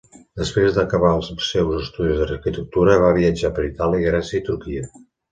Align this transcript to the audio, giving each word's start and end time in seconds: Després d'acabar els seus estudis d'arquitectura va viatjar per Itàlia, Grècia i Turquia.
Després 0.39 0.71
d'acabar 0.75 1.09
els 1.17 1.27
seus 1.49 1.75
estudis 1.79 2.17
d'arquitectura 2.21 2.95
va 3.03 3.11
viatjar 3.17 3.51
per 3.59 3.67
Itàlia, 3.67 4.07
Grècia 4.07 4.41
i 4.41 4.43
Turquia. 4.49 4.89